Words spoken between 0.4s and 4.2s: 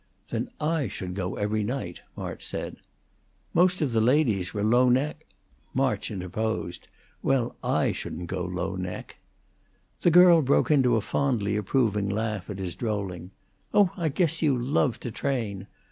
I should go every night," March said. "Most of the